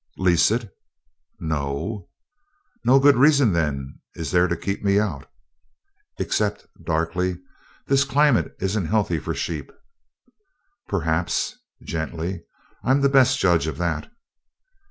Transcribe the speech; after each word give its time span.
"Lease 0.17 0.49
it?" 0.49 0.63
"N 1.39 1.49
no." 1.49 2.09
"No 2.83 2.97
good 2.99 3.15
reason 3.17 3.53
then 3.53 3.99
is 4.15 4.31
there 4.31 4.47
to 4.47 4.57
keep 4.57 4.83
me 4.83 4.99
out?" 4.99 5.29
"Except," 6.17 6.65
darkly, 6.83 7.37
"this 7.85 8.03
climate 8.03 8.55
isn't 8.59 8.87
healthy 8.87 9.19
for 9.19 9.35
sheep." 9.35 9.71
"Perhaps," 10.87 11.55
gently, 11.83 12.41
"I'm 12.83 13.01
the 13.01 13.09
best 13.09 13.37
judge 13.37 13.67
of 13.67 13.77
that." 13.77 14.11